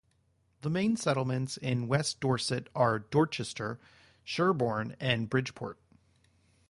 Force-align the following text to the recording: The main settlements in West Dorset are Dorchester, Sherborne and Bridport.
The 0.61 0.69
main 0.71 0.95
settlements 0.97 1.57
in 1.57 1.87
West 1.87 2.19
Dorset 2.21 2.69
are 2.73 2.97
Dorchester, 2.97 3.79
Sherborne 4.23 4.95
and 4.99 5.29
Bridport. 5.29 5.77